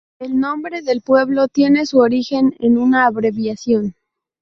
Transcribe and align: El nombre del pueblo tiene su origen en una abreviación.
El 0.19 0.39
nombre 0.39 0.81
del 0.81 1.01
pueblo 1.03 1.47
tiene 1.47 1.85
su 1.85 1.99
origen 1.99 2.55
en 2.57 2.79
una 2.79 3.05
abreviación. 3.05 3.93